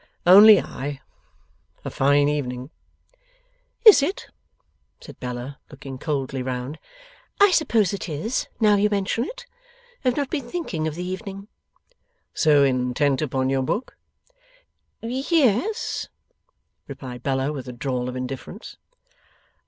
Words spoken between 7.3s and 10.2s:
'I suppose it is, now you mention it. I have